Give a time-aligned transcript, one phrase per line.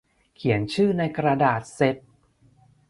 [0.35, 1.95] เขียนชื่อในกระดาษเสร็จ